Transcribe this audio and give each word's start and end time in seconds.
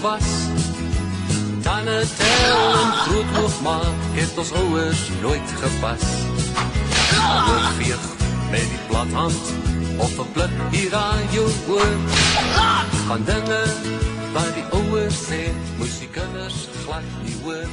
was. 0.00 0.28
Tande 1.62 2.04
tel 2.16 2.72
en 2.80 2.92
groot 2.92 3.30
hoog 3.36 3.60
maak 3.62 3.98
het 4.16 4.38
ons 4.38 4.52
ouers 4.52 5.02
nooit 5.22 5.50
gepas. 5.62 6.04
Hoog 7.18 7.72
veeg 7.80 8.04
met 8.52 8.68
die 8.72 8.80
plat 8.88 9.12
hand 9.12 9.52
of 9.98 10.18
'n 10.18 10.32
blik 10.32 10.54
hier 10.70 10.94
aan 10.94 11.26
jou 11.32 11.48
oor. 11.68 11.94
Van 13.08 13.24
dinge 13.24 13.62
wat 14.32 14.54
die 14.54 14.66
ouers 14.78 15.18
sê, 15.30 15.42
moes 15.78 15.98
die 15.98 16.08
kinders 16.08 16.68
glad 16.84 17.04
nie 17.24 17.36
hoor. 17.42 17.68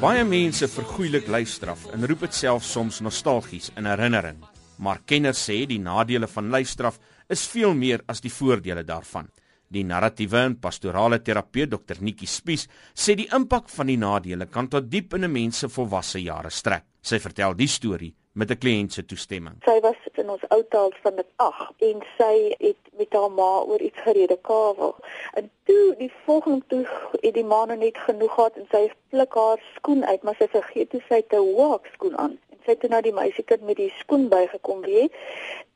Baie 0.00 0.24
mense 0.24 0.68
vergoeilik 0.68 1.26
lyfstraf 1.26 1.86
en 1.92 2.06
roep 2.06 2.20
dit 2.20 2.34
self 2.34 2.64
soms 2.64 3.00
nostalgies 3.00 3.70
in 3.76 3.86
herinnering. 3.86 4.44
Maar 4.76 5.00
kenners 5.04 5.48
sê 5.48 5.66
die 5.66 5.78
nadele 5.78 6.26
van 6.26 6.50
lyfstraf 6.50 6.98
is 7.28 7.46
veel 7.46 7.74
meer 7.74 8.02
as 8.06 8.20
die 8.20 8.32
voordele 8.32 8.84
daarvan. 8.84 9.28
Die 9.68 9.82
narratiewe 9.82 10.44
en 10.46 10.58
pastorale 10.62 11.18
terapeut 11.26 11.72
Dr 11.72 11.98
Nikki 12.00 12.26
Spies 12.30 12.68
sê 12.94 13.16
die 13.18 13.26
impak 13.34 13.66
van 13.72 13.90
die 13.90 13.98
nadele 13.98 14.46
kan 14.46 14.68
tot 14.70 14.86
diep 14.90 15.14
in 15.14 15.24
'n 15.24 15.32
mens 15.32 15.58
se 15.58 15.68
volwasse 15.68 16.22
jare 16.22 16.50
strek. 16.50 16.84
Sy 17.02 17.18
vertel 17.18 17.54
die 17.54 17.66
storie 17.66 18.14
met 18.34 18.50
'n 18.50 18.58
kliënt 18.58 18.92
se 18.92 19.04
toestemming. 19.04 19.56
Sy 19.64 19.80
was 19.80 19.96
in 20.14 20.30
ons 20.30 20.44
ou 20.48 20.62
taal 20.68 20.92
van 21.02 21.16
dit 21.16 21.30
8 21.36 21.82
en 21.88 22.02
sy 22.18 22.54
het 22.58 22.82
met 22.98 23.12
haar 23.12 23.30
ma 23.30 23.52
oor 23.70 23.80
iets 23.80 24.00
gerede 24.06 24.38
kavel. 24.42 24.94
En 25.32 25.50
toe 25.64 25.94
die 25.98 26.12
volgende 26.24 26.62
toe 26.66 26.86
het 27.20 27.34
die 27.34 27.44
ma 27.44 27.64
nou 27.64 27.78
net 27.78 27.98
genoeg 27.98 28.34
gehad 28.34 28.56
en 28.56 28.66
sy 28.70 28.90
pluk 29.08 29.34
haar 29.34 29.60
skoen 29.74 30.04
uit, 30.04 30.22
maar 30.22 30.36
sy 30.38 30.48
vergeet 30.48 30.92
hoe 30.92 31.02
sy 31.08 31.22
te 31.28 31.40
walk 31.56 31.86
skoen 31.92 32.16
aan. 32.18 32.38
En 32.50 32.58
sy 32.64 32.70
het 32.70 32.88
nou 32.88 33.02
die 33.02 33.12
meisiekind 33.12 33.62
met 33.62 33.76
die 33.76 33.92
skoen 33.98 34.28
bygekom 34.28 34.80
weer 34.80 35.08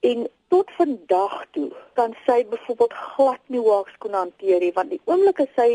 en 0.00 0.28
tot 0.52 0.70
vandag 0.78 1.34
toe 1.56 1.70
kan 1.98 2.14
sy 2.26 2.42
byvoorbeeld 2.52 2.94
glad 3.14 3.42
nie 3.54 3.62
walkskoen 3.66 4.16
hanteer 4.18 4.60
nie 4.64 4.72
want 4.78 4.90
die 4.94 5.02
oomblik 5.10 5.42
as 5.44 5.52
sy 5.58 5.70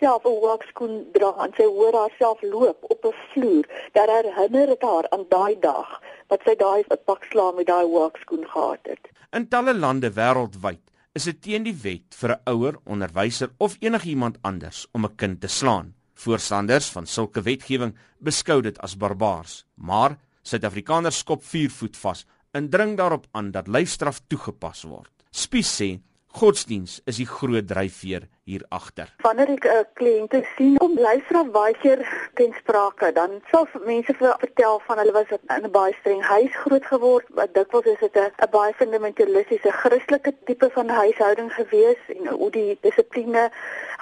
self 0.00 0.24
'n 0.24 0.40
walkskoen 0.44 0.94
dra 1.14 1.30
en 1.44 1.52
sy 1.58 1.66
hoor 1.76 1.96
haarself 2.00 2.42
loop 2.54 2.80
op 2.94 3.04
'n 3.04 3.16
vloer 3.32 3.66
dat 3.96 4.12
herinner 4.14 4.66
dit 4.72 4.82
haar 4.90 5.06
aan 5.10 5.26
daai 5.28 5.54
dag 5.60 5.90
wat 6.28 6.40
sy 6.44 6.54
daai 6.54 6.84
pak 7.10 7.24
slaan 7.30 7.54
met 7.56 7.66
daai 7.66 7.86
walkskoen 7.86 8.46
gehad 8.52 8.84
het. 8.92 9.04
In 9.32 9.48
talle 9.48 9.74
lande 9.74 10.10
wêreldwyd 10.10 10.84
is 11.12 11.24
dit 11.24 11.42
teen 11.42 11.62
die 11.62 11.78
wet 11.82 12.14
vir 12.20 12.30
'n 12.30 12.42
ouer, 12.52 12.74
onderwyser 12.84 13.50
of 13.58 13.76
enigiemand 13.80 14.38
anders 14.42 14.86
om 14.92 15.04
'n 15.04 15.16
kind 15.16 15.40
te 15.40 15.48
slaan. 15.48 15.94
Voorstanders 16.14 16.90
van 16.90 17.06
sulke 17.06 17.42
wetgewing 17.42 17.96
beskou 18.18 18.60
dit 18.62 18.78
as 18.78 18.96
barbaars, 18.96 19.64
maar 19.74 20.18
Suid-Afrikaners 20.42 21.18
skop 21.18 21.42
vier 21.44 21.70
voet 21.70 21.96
vas 21.96 22.26
en 22.52 22.68
dring 22.70 22.96
daarop 22.96 23.26
aan 23.30 23.50
dat 23.50 23.68
lyfstraf 23.68 24.20
toegepas 24.26 24.82
word. 24.82 25.12
Spies 25.30 25.70
sê 25.76 25.90
Godsdiens 26.30 27.00
is 27.10 27.16
die 27.18 27.26
groot 27.26 27.66
dryfveer 27.66 28.28
hier 28.46 28.62
agter. 28.70 29.08
Wanneer 29.24 29.50
ek 29.50 29.64
'n 29.66 29.78
uh, 29.78 29.86
kliënte 29.98 30.40
sien 30.54 30.76
kom 30.78 30.94
luister 30.94 31.40
of 31.40 31.50
baie 31.50 31.74
keer 31.82 31.98
ten 32.38 32.54
sprake, 32.58 33.10
dan 33.18 33.40
sal 33.50 33.66
mense 33.86 34.14
vir 34.14 34.36
vertel 34.38 34.78
van 34.86 35.02
hulle 35.02 35.14
was 35.16 35.32
in 35.34 35.64
'n 35.66 35.72
baie 35.74 35.94
streng 35.98 36.22
huis 36.22 36.54
groot 36.62 36.86
geword, 36.86 37.26
wat 37.34 37.54
dikwels 37.54 37.90
is 37.94 37.98
dit 37.98 38.16
'n 38.16 38.50
baie 38.50 38.72
fundamentalistiese 38.78 39.72
Christelike 39.82 40.32
tipe 40.46 40.70
van 40.70 40.88
huishouding 40.88 41.50
gewees 41.52 42.00
en 42.14 42.26
hoe 42.28 42.50
die 42.50 42.78
dissipline 42.80 43.50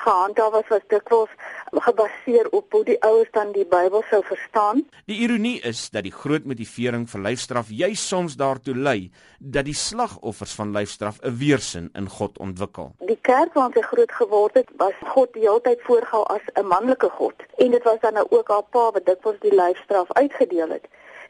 gehandhaaf 0.05 0.53
was 0.53 0.69
was 0.69 0.85
dikwels 0.93 1.31
gebaseer 1.73 2.49
op 2.57 2.73
hoe 2.73 2.85
die 2.85 2.97
ouers 3.03 3.31
dan 3.33 3.53
die 3.53 3.67
Bybel 3.67 4.03
sou 4.11 4.23
verstaan. 4.25 4.85
Die 5.11 5.19
ironie 5.25 5.61
is 5.61 5.89
dat 5.91 6.07
die 6.07 6.13
groot 6.13 6.45
motivering 6.45 7.09
vir 7.11 7.25
lyfstraf 7.27 7.71
juis 7.71 8.05
soms 8.09 8.37
daartoe 8.41 8.77
lei 8.77 9.11
dat 9.39 9.69
die 9.69 9.77
slagoffers 9.77 10.55
van 10.59 10.73
lyfstraf 10.77 11.21
'n 11.23 11.37
weerstand 11.39 11.97
in 11.97 12.09
God 12.09 12.39
ontwikkel. 12.39 12.93
Die 12.99 13.19
kerk 13.23 13.55
waarin 13.55 13.75
sy 13.75 13.83
groot 13.83 14.13
geword 14.13 14.55
het, 14.55 14.69
was 14.77 14.95
God 15.15 15.33
die 15.33 15.43
hele 15.43 15.61
tyd 15.61 15.81
voorgehou 15.83 16.25
as 16.25 16.45
'n 16.55 16.67
manlike 16.67 17.11
God 17.11 17.35
en 17.57 17.71
dit 17.71 17.83
was 17.83 18.01
dan 18.01 18.15
nou 18.15 18.27
ook 18.31 18.49
haar 18.49 18.67
pa 18.71 18.91
wat 18.91 19.07
dikwels 19.07 19.41
die 19.41 19.55
lyfstraf 19.55 20.13
uitgedeel 20.13 20.69
het 20.69 20.87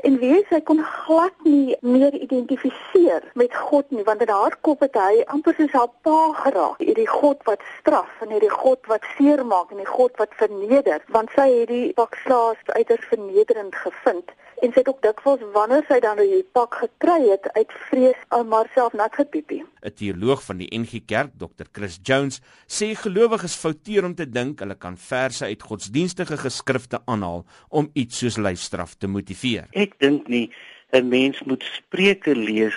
en 0.07 0.19
wie 0.23 0.39
sy 0.47 0.61
kon 0.63 0.79
glad 0.87 1.35
nie 1.43 1.77
meer 1.83 2.15
identifiseer 2.15 3.25
met 3.41 3.55
God 3.69 3.91
nie 3.91 4.05
want 4.07 4.23
in 4.23 4.31
haar 4.31 4.55
kop 4.67 4.85
het 4.85 4.99
hy 4.99 5.25
amper 5.35 5.57
soos 5.59 5.75
haar 5.75 5.91
pa 6.07 6.19
geraak. 6.43 6.79
Hierdie 6.79 7.09
God 7.11 7.43
wat 7.49 7.65
straf 7.79 8.23
en 8.23 8.35
hierdie 8.35 8.53
God 8.53 8.87
wat 8.93 9.07
seermaak 9.17 9.73
en 9.75 9.83
die 9.83 9.91
God 9.91 10.15
wat 10.23 10.37
verneder 10.39 11.03
want 11.17 11.35
sy 11.35 11.49
het 11.55 11.73
die 11.73 11.89
pakslaas 11.99 12.63
uiters 12.77 13.11
vernederend 13.11 13.75
gevind 13.87 14.31
en 14.63 14.73
sy 14.73 14.81
het 14.81 14.89
ook 14.91 15.03
dikwels 15.03 15.43
wanneer 15.55 15.85
sy 15.89 15.99
dan 16.03 16.19
die 16.21 16.43
pak 16.57 16.75
gekry 16.83 17.19
het 17.29 17.47
uit 17.55 17.73
vrees 17.89 18.21
om 18.35 18.53
haarself 18.53 18.93
nat 18.93 19.15
gepiepie. 19.15 19.63
'n 19.83 19.95
Teoloog 19.95 20.43
van 20.43 20.59
die 20.59 20.69
NG 20.79 21.05
Kerk, 21.07 21.33
Dr. 21.39 21.67
Chris 21.73 21.99
Jones, 22.03 22.41
sê 22.67 22.95
gelowiges 22.95 23.57
fouteer 23.57 24.05
om 24.05 24.15
te 24.15 24.27
dink 24.27 24.61
hulle 24.61 24.75
kan 24.75 24.97
verse 24.97 25.45
uit 25.45 25.63
godsdienstige 25.63 26.37
geskrifte 26.37 27.01
aanhaal 27.07 27.45
om 27.69 27.91
iets 27.93 28.19
soos 28.19 28.37
lyfstraf 28.37 28.95
te 28.95 29.07
motiveer. 29.07 29.69
Ek 29.73 29.99
dink 29.99 30.29
nie 30.29 30.51
'n 30.93 31.09
mens 31.09 31.43
moet 31.45 31.63
Spreuke 31.63 32.35
lees 32.35 32.75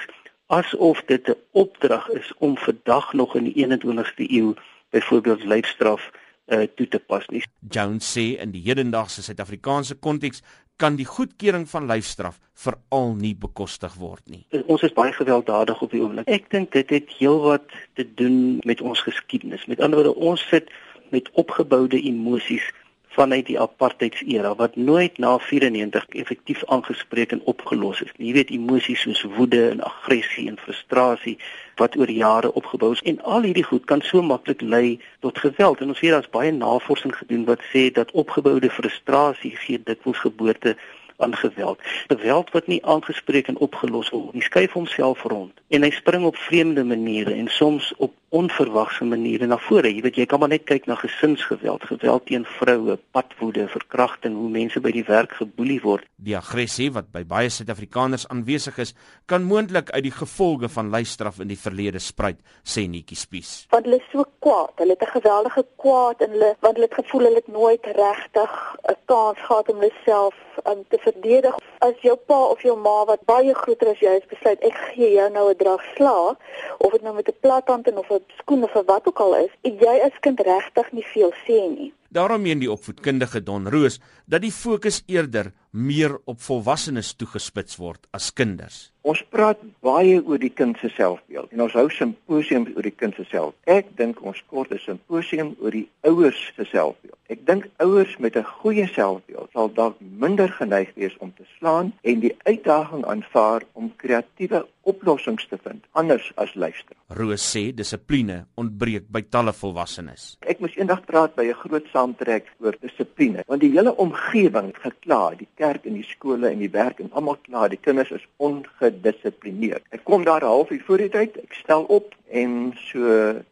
asof 0.47 1.03
dit 1.05 1.27
'n 1.27 1.37
opdrag 1.51 2.09
is 2.09 2.33
om 2.37 2.57
vandag 2.57 3.13
nog 3.13 3.35
in 3.35 3.43
die 3.43 3.55
21ste 3.55 4.25
eeu 4.31 4.53
byvoorbeeld 4.89 5.43
lyfstraf 5.43 6.11
uh, 6.51 6.67
toe 6.75 6.87
te 6.87 6.99
pas 6.99 7.25
nie. 7.33 7.43
Jones 7.71 8.07
sê 8.17 8.35
in 8.43 8.53
die 8.55 8.63
hedendaagse 8.65 9.23
Suid-Afrikaanse 9.25 9.97
konteks 10.03 10.43
kan 10.81 10.97
die 10.97 11.05
goedkeuring 11.05 11.67
van 11.69 11.85
lyfstraf 11.89 12.39
veral 12.57 13.13
nie 13.19 13.35
bekostig 13.37 13.93
word 14.01 14.23
nie. 14.31 14.43
Ons 14.65 14.85
is 14.87 14.93
baie 14.97 15.13
gewelddadig 15.13 15.81
op 15.85 15.91
die 15.93 16.01
oomblik. 16.01 16.29
Ek 16.31 16.49
dink 16.53 16.71
dit 16.73 16.89
het 16.89 17.11
heelwat 17.19 17.67
te 17.99 18.07
doen 18.17 18.57
met 18.65 18.81
ons 18.81 19.03
geskiedenis. 19.05 19.67
Met 19.69 19.83
ander 19.83 20.01
woorde, 20.01 20.17
ons 20.17 20.41
sit 20.49 20.71
met 21.13 21.29
opgeboude 21.37 21.99
emosies 22.01 22.65
vanuit 23.11 23.45
die 23.45 23.59
apartheidsera 23.59 24.53
wat 24.55 24.75
nooit 24.75 25.17
na 25.17 25.37
94 25.37 26.05
effektief 26.23 26.63
aangespreek 26.65 27.31
en 27.31 27.41
opgelos 27.43 28.01
is. 28.01 28.11
Jy 28.17 28.31
weet 28.37 28.53
emosies 28.55 29.03
soos 29.03 29.23
woede 29.35 29.69
en 29.69 29.83
aggressie 29.83 30.47
en 30.47 30.59
frustrasie 30.59 31.37
wat 31.81 31.97
oor 31.99 32.11
jare 32.11 32.53
opgebou 32.53 32.91
is 32.95 33.03
en 33.11 33.19
al 33.35 33.47
hierdie 33.47 33.67
goed 33.67 33.85
kan 33.91 34.03
so 34.05 34.23
maklik 34.23 34.61
lei 34.61 34.99
tot 35.19 35.43
geweld 35.43 35.81
en 35.81 35.91
ons 35.91 35.99
weet 35.99 36.15
daar's 36.15 36.31
baie 36.31 36.51
navorsing 36.55 37.15
gedoen 37.15 37.45
wat 37.49 37.67
sê 37.73 37.89
dat 37.91 38.15
opgeboude 38.23 38.69
frustrasie 38.69 39.55
gee 39.65 39.81
dikwels 39.83 40.23
geboorte 40.23 40.77
aan 41.21 41.35
geweld. 41.35 41.79
Geweld 42.07 42.49
wat 42.55 42.67
nie 42.67 42.79
aangespreek 42.85 43.47
en 43.47 43.57
opgelos 43.57 44.09
word 44.09 44.33
nie, 44.33 44.45
skuif 44.47 44.71
homself 44.77 45.27
rond 45.27 45.59
en 45.67 45.83
hy 45.83 45.91
spring 45.99 46.25
op 46.25 46.39
vreemde 46.47 46.83
maniere 46.87 47.35
en 47.35 47.51
soms 47.51 47.91
op 47.97 48.15
onverwagse 48.31 49.03
maniere 49.03 49.47
na 49.47 49.57
vore. 49.59 49.91
Jy 49.91 50.01
weet 50.05 50.17
jy 50.21 50.25
kan 50.29 50.39
maar 50.39 50.51
net 50.53 50.63
kyk 50.69 50.87
na 50.87 50.95
gesinsgeweld, 50.99 51.83
geweld 51.89 52.25
teen 52.29 52.45
vroue, 52.57 52.97
padwoede, 53.11 53.67
verkrachting, 53.71 54.37
hoe 54.39 54.49
mense 54.49 54.79
by 54.83 54.93
die 54.95 55.03
werk 55.07 55.35
geboelie 55.39 55.81
word. 55.83 56.07
Die 56.15 56.37
aggressie 56.37 56.89
wat 56.95 57.11
by 57.11 57.25
baie 57.27 57.51
Suid-Afrikaners 57.51 58.27
aanwesig 58.31 58.79
is, 58.83 58.95
kan 59.27 59.43
moontlik 59.47 59.91
uit 59.91 60.03
die 60.07 60.15
gevolge 60.15 60.69
van 60.71 60.93
lyfstraf 60.93 61.41
in 61.43 61.51
die 61.51 61.59
verlede 61.59 61.99
spruit, 61.99 62.39
sê 62.63 62.87
Netjie 62.87 63.19
Spies. 63.19 63.51
Want 63.75 63.89
hulle 63.89 63.99
is 63.99 64.07
so 64.13 64.23
kwaad, 64.39 64.77
hulle 64.79 64.95
het 64.95 65.03
'n 65.07 65.15
geweldige 65.19 65.65
kwaad 65.75 66.21
in 66.21 66.31
hulle 66.31 66.55
want 66.61 66.75
hulle 66.75 66.87
het 66.87 66.99
gevoel 67.03 67.25
hulle 67.27 67.41
het 67.43 67.51
nooit 67.51 67.85
regtig 67.85 68.51
'n 68.87 68.97
kans 69.05 69.39
gehad 69.47 69.69
om 69.69 69.79
hulle 69.79 69.93
self 70.05 70.35
um, 70.65 70.83
te 70.89 70.97
verdedig. 71.01 71.55
As 71.81 71.95
jou 72.05 72.13
pa 72.29 72.35
of 72.53 72.59
jou 72.61 72.75
ma 72.77 72.91
wat 73.09 73.23
baie 73.25 73.53
groter 73.57 73.89
as 73.89 74.01
jy 74.05 74.11
is 74.19 74.27
besluit 74.29 74.65
ek 74.67 74.75
gee 74.91 75.15
jou 75.15 75.29
nou 75.33 75.45
'n 75.49 75.57
drag 75.61 75.81
sla 75.95 76.37
of 76.77 76.91
dit 76.91 77.01
nou 77.01 77.13
met 77.15 77.27
'n 77.27 77.41
plathand 77.41 77.87
en 77.87 77.97
of 77.97 78.11
'n 78.11 78.21
skoen 78.37 78.63
of 78.63 78.73
wat 78.85 79.07
ook 79.07 79.19
al 79.19 79.33
is, 79.45 79.51
jy 79.63 79.95
as 80.05 80.21
kind 80.21 80.39
regtig 80.39 80.91
nie 80.91 81.07
veel 81.13 81.33
sê 81.45 81.57
nie. 81.77 81.91
Daarom 82.11 82.41
meen 82.41 82.59
die 82.59 82.71
opvoedkundige 82.71 83.39
Don 83.43 83.69
Roos 83.71 83.99
dat 84.25 84.41
die 84.41 84.51
fokus 84.51 84.97
eerder 85.07 85.53
meer 85.71 86.17
op 86.27 86.41
volwassenes 86.43 87.13
toegespits 87.15 87.77
word 87.79 88.07
as 88.11 88.33
kinders. 88.35 88.91
Ons 89.07 89.21
praat 89.31 89.61
baie 89.79 90.17
oor 90.19 90.41
die 90.41 90.51
kind 90.51 90.75
se 90.81 90.89
selfbeeld 90.91 91.53
en 91.55 91.63
ons 91.63 91.77
hou 91.79 91.85
simposiums 91.89 92.75
oor 92.75 92.83
die 92.83 92.91
kind 92.91 93.15
se 93.15 93.23
self. 93.29 93.55
Ek 93.63 93.87
dink 93.95 94.19
ons 94.27 94.43
kort 94.51 94.73
'n 94.75 94.83
simposium 94.83 95.55
oor 95.61 95.71
die 95.71 95.87
ouers 96.03 96.51
se 96.55 96.65
selfbeeld. 96.65 97.17
Ek 97.29 97.45
dink 97.45 97.69
ouers 97.79 98.17
met 98.19 98.35
'n 98.35 98.43
goeie 98.43 98.87
selfbeeld 98.87 99.49
sal 99.53 99.71
dalk 99.73 99.95
minder 100.21 100.51
geneig 100.59 100.91
wees 100.95 101.15
om 101.17 101.33
te 101.33 101.45
slaan 101.57 101.93
en 102.01 102.21
die 102.21 102.35
uitdaging 102.45 103.05
aanvaar 103.09 103.65
om 103.73 103.89
kreatiewe 104.03 104.65
oplossings 104.81 105.45
te 105.49 105.57
vind 105.61 105.85
anders 105.97 106.31
as 106.41 106.53
luister. 106.55 106.95
Roos 107.17 107.43
sê 107.53 107.63
dissipline 107.75 108.41
ontbreek 108.61 109.07
by 109.13 109.21
talle 109.33 109.53
volwassenes. 109.53 110.35
Ek 110.49 110.61
moes 110.63 110.77
eendag 110.77 111.03
praat 111.09 111.35
by 111.37 111.45
'n 111.49 111.59
groot 111.63 111.87
saamtrek 111.93 112.49
oor 112.63 112.77
dissipline 112.81 113.43
want 113.47 113.61
die 113.61 113.73
hele 113.75 113.93
omgewing 113.97 114.71
gekla, 114.83 115.35
die 115.37 115.49
kerk 115.55 115.85
en 115.85 115.93
die 115.99 116.07
skole 116.07 116.49
en 116.49 116.59
die 116.59 116.71
werk 116.71 116.99
en 116.99 117.11
almal 117.11 117.37
kla, 117.45 117.67
die 117.67 117.81
kinders 117.81 118.11
is 118.11 118.25
onge 118.37 118.69
gedissiplineerd. 118.79 119.83
Ek 119.91 120.03
kom 120.03 120.23
daar 120.23 120.41
halfuur 120.41 120.83
voor 120.85 120.97
die 120.97 121.09
tyd, 121.09 121.37
ek 121.37 121.53
stel 121.53 121.83
op 121.83 122.15
en 122.31 122.73
so 122.77 123.01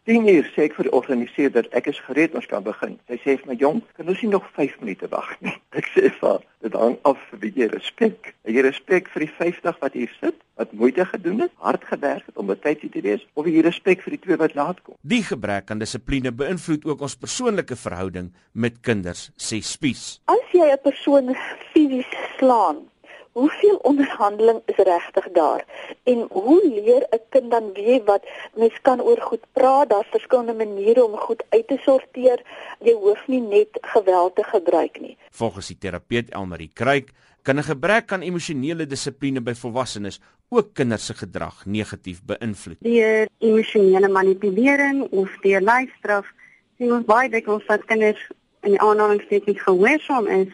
10 0.05 0.27
uur 0.27 0.45
sê 0.55 0.63
ek 0.63 0.75
vir 0.75 0.87
die 0.87 0.95
organiseerder 0.95 1.67
ek 1.71 1.87
is 1.87 1.99
gereed 1.99 2.35
ons 2.35 2.47
kan 2.47 2.63
begin. 2.63 2.97
Sy 3.07 3.17
sê 3.23 3.37
vir 3.37 3.47
my 3.47 3.57
jong, 3.59 3.81
kan 3.97 4.07
ons 4.07 4.21
nie 4.21 4.31
nog 4.31 4.45
5 4.55 4.79
minute 4.81 5.07
wag 5.11 5.35
nie. 5.41 5.55
Ek 5.79 5.85
sê 5.93 6.09
vir 6.09 6.39
dit 6.63 6.75
hang 6.75 6.97
af 7.07 7.19
wie 7.39 7.51
jy 7.55 7.69
respek. 7.71 8.33
Het 8.43 8.57
jy 8.57 8.63
respek 8.65 9.07
vir 9.13 9.25
die 9.25 9.31
50 9.37 9.79
wat 9.83 9.95
hier 9.95 10.11
sit, 10.19 10.35
wat 10.59 10.73
moeite 10.75 11.05
gedoen 11.07 11.45
het, 11.45 11.53
hard 11.63 11.85
gewerk 11.87 12.27
het 12.27 12.37
om 12.41 12.51
betyds 12.51 12.91
te 12.91 13.03
wees, 13.05 13.23
of 13.39 13.47
jy 13.47 13.63
respek 13.63 14.03
vir 14.03 14.17
die 14.17 14.21
twee 14.25 14.39
wat 14.41 14.55
laat 14.59 14.81
kom? 14.83 14.97
Die 15.07 15.23
gebrek 15.23 15.71
aan 15.71 15.79
dissipline 15.79 16.33
beïnvloed 16.35 16.87
ook 16.89 17.07
ons 17.07 17.15
persoonlike 17.19 17.79
verhouding 17.79 18.33
met 18.53 18.81
kinders, 18.83 19.29
sê 19.39 19.61
Spies. 19.63 20.19
As 20.27 20.43
jy 20.51 20.67
'n 20.67 20.83
persoon 20.83 21.35
fisies 21.71 22.11
slaan, 22.37 22.83
hoeveel 23.31 23.75
onderhandeling 23.75 24.61
is 24.65 24.75
regtig 24.75 25.27
daar? 25.31 25.65
En 26.03 26.27
hoe 26.31 26.61
leer 26.63 27.07
'n 27.09 27.21
kind 27.29 27.51
dan 27.51 27.73
weet 27.73 28.03
wat 28.05 28.23
mens 28.55 28.81
kan 28.81 29.01
oor 29.01 29.21
goed 29.21 29.43
praat? 29.51 29.89
Daar's 29.89 30.07
verskillende 30.11 30.53
maniere 30.53 31.05
om 31.05 31.15
goed 31.17 31.43
uit 31.49 31.67
te 31.67 31.77
sorteer. 31.81 32.41
Jy 32.79 32.93
hoef 32.93 33.27
nie 33.27 33.41
net 33.41 33.67
geweld 33.81 34.35
te 34.35 34.43
gebruik 34.43 34.99
nie. 34.99 35.17
Volgens 35.29 35.67
die 35.67 35.77
terapeut 35.77 36.29
Elmarie 36.29 36.71
Kruik 36.73 37.09
kan 37.41 37.57
'n 37.57 37.63
gebrek 37.63 38.11
aan 38.11 38.21
emosionele 38.21 38.85
dissipline 38.85 39.41
by 39.41 39.53
volwassenes 39.53 40.19
ook 40.49 40.73
kinders 40.73 41.05
se 41.05 41.13
gedrag 41.13 41.65
negatief 41.65 42.21
beïnvloed. 42.25 42.77
Deur 42.79 43.27
emosionele 43.37 44.07
manipulering 44.07 45.07
of 45.11 45.29
deur 45.41 45.61
lyfstraf 45.61 46.25
sien 46.77 46.93
ons 46.93 47.05
baie 47.05 47.29
dikwels 47.29 47.65
dat 47.65 47.85
kinders 47.85 48.21
in 48.61 48.71
die 48.75 48.81
aanhalingstekens 48.81 49.61
gehoorsaam 49.61 50.27
is 50.27 50.47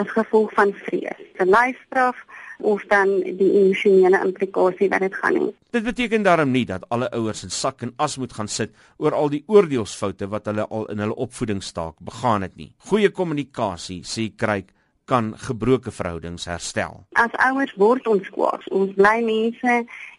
as 0.00 0.10
gevolg 0.14 0.52
van 0.54 0.72
vrees. 0.84 1.24
'n 1.38 1.50
Lyfstraf 1.54 2.16
of 2.58 2.82
dan 2.90 3.20
die 3.22 3.50
emosionele 3.60 4.18
implikasie 4.26 4.88
wat 4.90 5.04
dit 5.06 5.14
gaan 5.14 5.36
hê. 5.38 5.50
Dit 5.70 5.84
beteken 5.84 6.22
daarom 6.26 6.50
nie 6.50 6.64
dat 6.66 6.86
alle 6.88 7.10
ouers 7.10 7.42
in 7.46 7.50
sak 7.54 7.82
en 7.86 7.92
as 7.96 8.16
moet 8.18 8.32
gaan 8.32 8.48
sit 8.48 8.74
oor 8.96 9.14
al 9.14 9.30
die 9.30 9.44
oordeelsfoute 9.46 10.28
wat 10.28 10.50
hulle 10.50 10.66
al 10.66 10.88
in 10.90 10.98
hulle 10.98 11.14
opvoedingstaak 11.14 12.00
begaan 12.00 12.42
het 12.42 12.56
nie. 12.56 12.72
Goeie 12.90 13.10
kommunikasie, 13.10 14.02
sê 14.02 14.30
Kruik, 14.36 14.72
kan 15.08 15.32
gebroke 15.36 15.90
verhoudings 15.90 16.44
herstel. 16.44 17.00
As 17.16 17.32
ouers 17.48 17.72
word 17.80 18.06
ons 18.06 18.28
kwaad. 18.34 18.66
Ons 18.74 18.92
bly 18.98 19.16
mense 19.24 19.76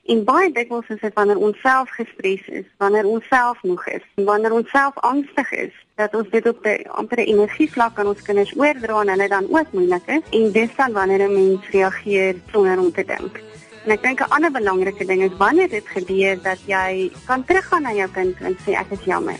en 0.10 0.24
baie 0.26 0.50
dikwels 0.54 0.90
is 0.90 1.02
dit 1.04 1.14
wanneer 1.14 1.38
ons 1.38 1.60
self 1.62 1.92
gestres 1.94 2.48
is, 2.62 2.66
wanneer 2.82 3.06
ons 3.06 3.26
self 3.30 3.62
moeg 3.70 3.86
is, 4.00 4.06
wanneer 4.30 4.56
ons 4.58 4.72
self 4.74 4.98
angstig 5.06 5.52
is, 5.68 5.76
dat 6.02 6.16
ons 6.18 6.30
dit 6.34 6.48
op 6.50 6.66
'n 6.66 6.90
ampere 7.02 7.26
energievlak 7.26 8.00
aan 8.00 8.10
ons 8.14 8.26
kinders 8.26 8.56
oordra 8.58 9.02
en 9.02 9.14
hulle 9.14 9.28
dan 9.28 9.46
ook 9.50 9.72
moeilik 9.78 10.06
is 10.08 10.24
en 10.38 10.52
dis 10.52 10.76
dan 10.76 10.92
wanneer 10.92 11.22
'n 11.28 11.34
mens 11.34 11.70
reageer 11.70 12.36
sonder 12.52 12.80
om 12.80 12.92
te 12.92 13.06
dink. 13.06 13.42
En 13.86 13.92
ek 13.92 14.02
dink 14.02 14.20
'n 14.20 14.32
ander 14.36 14.52
belangrike 14.52 15.06
ding 15.06 15.22
is 15.22 15.38
wanneer 15.38 15.70
dit 15.70 15.88
gebeur 15.88 16.42
dat 16.42 16.60
jy 16.66 17.12
kan 17.26 17.46
teruggaan 17.46 17.82
na 17.82 17.94
jou 17.94 18.10
kind 18.10 18.36
en 18.42 18.58
sê 18.66 18.72
ek 18.74 18.92
is 18.92 19.06
jammer. 19.06 19.40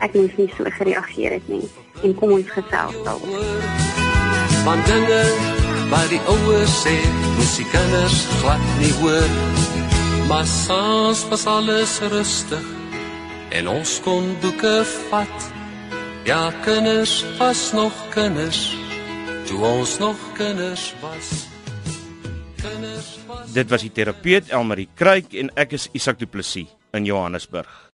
Ek 0.00 0.14
moes 0.14 0.36
nie 0.36 0.52
so 0.56 0.64
gereageer 0.64 1.32
het 1.32 1.48
nie 1.48 1.68
en 2.02 2.14
kom 2.14 2.32
ons 2.32 2.50
gesels 2.50 3.02
daaroor. 3.04 3.89
Van 4.64 4.82
dinge 4.88 5.22
wat 5.90 6.08
die 6.12 6.20
ouers 6.30 6.74
sê, 6.84 6.96
moes 7.36 7.54
die 7.58 7.66
kinders 7.72 8.18
glad 8.40 8.66
nie 8.82 8.92
hoor. 9.00 9.30
Maar 10.28 10.46
soms 10.46 11.24
was 11.30 11.46
alles 11.50 11.98
rustig 12.12 12.66
en 13.50 13.66
ons 13.68 13.96
kon 14.04 14.36
boeke 14.42 14.76
vat. 15.10 15.50
Ja, 16.24 16.52
kinders 16.62 17.24
was 17.38 17.72
nog 17.72 17.92
kinders 18.14 18.68
toe 19.50 19.66
ons 19.66 19.98
nog 19.98 20.16
kinders 20.38 20.94
was. 21.02 21.48
Kinders 22.60 23.18
was 23.26 23.52
Dit 23.52 23.70
was 23.70 23.82
die 23.82 23.90
terapeut 23.90 24.52
Elmarie 24.54 24.88
Kruik 24.94 25.34
en 25.34 25.50
ek 25.58 25.74
is 25.74 25.88
Isak 25.96 26.20
Du 26.22 26.28
Plessis 26.30 26.70
in 26.94 27.08
Johannesburg. 27.08 27.88